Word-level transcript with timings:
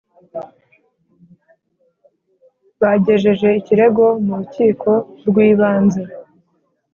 bagejeje 2.81 3.47
ikirego 3.59 4.05
mu 4.25 4.33
rukiko 4.39 4.89
rw’ibanze 5.27 6.01